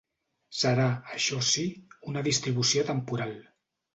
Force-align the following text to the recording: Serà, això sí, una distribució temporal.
Serà, 0.59 0.87
això 1.17 1.41
sí, 1.49 1.65
una 2.13 2.25
distribució 2.29 2.87
temporal. 2.91 3.37